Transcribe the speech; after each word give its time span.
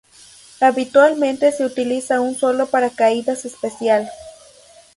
Habitualmente 0.59 1.51
se 1.51 1.63
utiliza 1.63 2.21
un 2.21 2.33
sólo 2.33 2.65
paracaídas 2.65 3.45
especial. 3.45 4.09